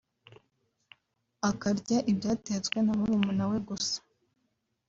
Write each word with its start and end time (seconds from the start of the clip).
akarya 1.49 1.97
ibyatetswe 2.11 2.77
na 2.83 2.93
murumuna 2.99 3.43
we 3.51 3.57
gusa 3.67 3.97